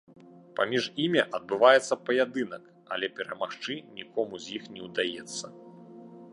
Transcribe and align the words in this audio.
Паміж 0.59 0.85
імі 1.03 1.21
адбываецца 1.39 1.97
паядынак, 2.07 2.63
але 2.95 3.07
перамагчы 3.21 3.73
нікому 4.01 4.33
з 4.47 4.55
іх 4.57 4.63
не 4.75 4.81
ўдаецца. 4.87 5.45